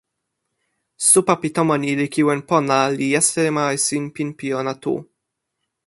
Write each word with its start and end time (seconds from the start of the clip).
supa 1.07 1.33
pi 1.41 1.47
tomo 1.55 1.75
ni 1.81 1.91
li 1.99 2.07
kiwen 2.13 2.41
pona, 2.49 2.79
li 2.97 3.07
jasima 3.15 3.63
e 3.75 3.77
sinpin 3.85 4.29
pi 4.37 4.47
ona 4.59 4.73
tu. 4.83 4.93